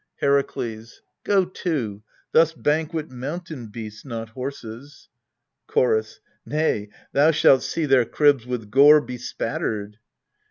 Herakles. 0.19 1.03
Go 1.23 1.45
to 1.45 2.01
thus 2.31 2.53
banquet 2.53 3.11
mountain 3.11 3.67
beasts, 3.67 4.03
not 4.03 4.29
horses. 4.29 5.09
Chorus. 5.67 6.19
Nay, 6.43 6.89
thou 7.11 7.29
shalt 7.29 7.61
see 7.61 7.85
their 7.85 8.05
cribs 8.05 8.47
with 8.47 8.71
gore 8.71 8.99
be 9.01 9.17
spattered. 9.19 9.97